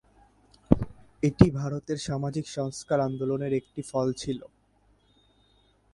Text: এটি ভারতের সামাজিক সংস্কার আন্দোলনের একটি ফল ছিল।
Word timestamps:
এটি 1.23 1.45
ভারতের 1.51 1.97
সামাজিক 1.99 2.45
সংস্কার 2.49 2.99
আন্দোলনের 2.99 3.53
একটি 3.53 3.81
ফল 3.81 4.07
ছিল। 4.13 4.39